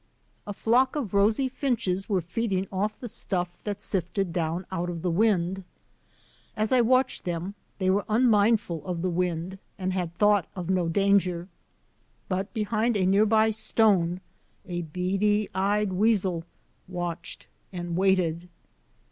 [0.47, 5.03] A flock of rosy finches were feeding off the stuff that sifted down out of
[5.03, 5.63] the wind.
[6.57, 10.89] As I watched them, they were unmindful of the wind and had thought of no
[10.89, 11.49] danger.
[12.27, 14.21] But behind a near by stone
[14.65, 16.45] a beady eyed weasel
[16.87, 18.49] watched and waited.